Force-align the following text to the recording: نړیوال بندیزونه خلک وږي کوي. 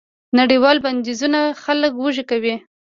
نړیوال 0.39 0.77
بندیزونه 0.85 1.39
خلک 1.63 1.93
وږي 2.01 2.23
کوي. 2.31 2.55